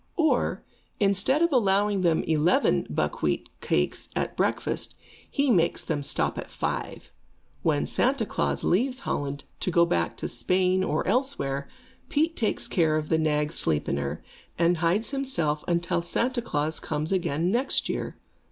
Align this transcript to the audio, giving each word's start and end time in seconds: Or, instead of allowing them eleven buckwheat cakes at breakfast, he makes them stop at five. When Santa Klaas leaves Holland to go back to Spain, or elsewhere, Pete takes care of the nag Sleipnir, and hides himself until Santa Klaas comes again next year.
Or, 0.17 0.63
instead 0.99 1.43
of 1.43 1.51
allowing 1.53 2.01
them 2.01 2.23
eleven 2.23 2.87
buckwheat 2.89 3.49
cakes 3.61 4.09
at 4.15 4.35
breakfast, 4.35 4.95
he 5.29 5.51
makes 5.51 5.83
them 5.85 6.01
stop 6.01 6.39
at 6.39 6.49
five. 6.49 7.11
When 7.61 7.85
Santa 7.85 8.25
Klaas 8.25 8.63
leaves 8.63 9.01
Holland 9.01 9.43
to 9.59 9.69
go 9.69 9.85
back 9.85 10.17
to 10.17 10.27
Spain, 10.27 10.83
or 10.83 11.07
elsewhere, 11.07 11.69
Pete 12.09 12.35
takes 12.35 12.67
care 12.67 12.95
of 12.95 13.09
the 13.09 13.19
nag 13.19 13.51
Sleipnir, 13.51 14.23
and 14.57 14.77
hides 14.77 15.11
himself 15.11 15.63
until 15.67 16.01
Santa 16.01 16.41
Klaas 16.41 16.79
comes 16.79 17.11
again 17.11 17.51
next 17.51 17.87
year. 17.87 18.17